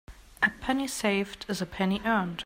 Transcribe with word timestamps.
A 0.41 0.49
penny 0.61 0.87
saved 0.87 1.45
is 1.47 1.61
a 1.61 1.65
penny 1.67 2.01
earned. 2.03 2.39